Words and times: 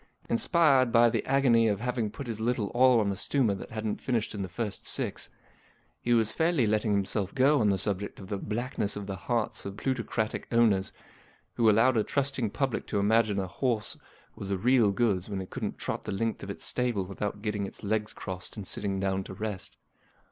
Inspired 0.29 0.91
by 0.91 1.11
the 1.11 1.23
agony 1.27 1.67
of 1.67 1.79
having 1.79 2.09
put 2.09 2.25
his 2.25 2.39
little 2.41 2.69
all 2.69 2.99
on 2.99 3.11
a 3.11 3.15
stumer 3.15 3.53
that 3.53 3.69
hadn't 3.69 4.01
finished 4.01 4.33
in 4.33 4.41
the 4.41 4.49
first 4.49 4.87
six, 4.87 5.29
he 6.01 6.11
was 6.11 6.31
fairly 6.31 6.65
letting 6.65 6.91
himself 6.93 7.35
go 7.35 7.59
on 7.59 7.69
the 7.69 7.77
subject 7.77 8.19
of 8.19 8.27
the 8.27 8.39
blackness 8.39 8.95
of 8.95 9.05
the 9.05 9.15
hearts 9.15 9.63
of 9.63 9.77
plutocratic 9.77 10.47
owners 10.51 10.91
who 11.53 11.69
allowed 11.69 11.97
a 11.97 12.03
trust¬ 12.03 12.39
ing 12.39 12.49
public 12.49 12.87
to 12.87 12.97
imagine 12.97 13.37
a 13.37 13.45
horse 13.45 13.95
was 14.35 14.49
the 14.49 14.57
real 14.57 14.91
goods 14.91 15.29
when 15.29 15.39
it 15.39 15.51
couldn't 15.51 15.77
trot 15.77 16.01
the 16.01 16.11
length 16.11 16.41
of 16.41 16.49
its 16.49 16.65
stable 16.65 17.05
without 17.05 17.43
getting 17.43 17.67
its 17.67 17.83
legs 17.83 18.11
crossed 18.11 18.57
and 18.57 18.65
sitting 18.65 18.99
down 18.99 19.23
to 19.23 19.35
rest. 19.35 19.77